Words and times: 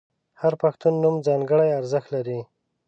•هر 0.41 0.53
پښتو 0.61 0.87
نوم 1.01 1.15
ځانګړی 1.27 1.69
ارزښت 1.79 2.07
لري. 2.15 2.39